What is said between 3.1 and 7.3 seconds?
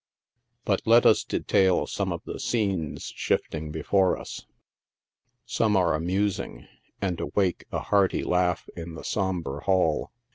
shifting before us. Some are amusing, and